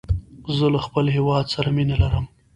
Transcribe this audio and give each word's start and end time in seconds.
زه 0.57 0.65
له 0.73 0.79
خپل 0.85 1.05
هیواد 1.15 1.45
سره 1.53 1.69
مینه 1.75 1.95
لرم. 2.01 2.25